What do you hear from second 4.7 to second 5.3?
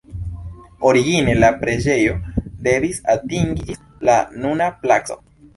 placo.